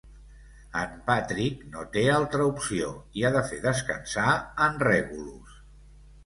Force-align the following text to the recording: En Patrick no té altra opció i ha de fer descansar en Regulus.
En 0.83 0.93
Patrick 1.09 1.59
no 1.75 1.83
té 1.95 2.05
altra 2.13 2.47
opció 2.53 2.87
i 3.21 3.27
ha 3.27 3.31
de 3.37 3.45
fer 3.51 3.61
descansar 3.67 4.27
en 4.71 4.81
Regulus. 4.89 5.61